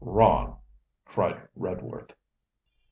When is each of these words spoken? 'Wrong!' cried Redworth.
'Wrong!' 0.03 0.57
cried 1.05 1.47
Redworth. 1.55 2.13